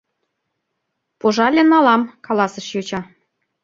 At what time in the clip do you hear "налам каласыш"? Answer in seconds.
1.71-2.67